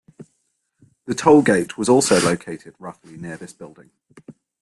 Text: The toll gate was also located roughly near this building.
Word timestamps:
The 1.05 1.13
toll 1.13 1.43
gate 1.43 1.77
was 1.77 1.87
also 1.87 2.19
located 2.21 2.73
roughly 2.79 3.17
near 3.17 3.37
this 3.37 3.53
building. 3.53 3.91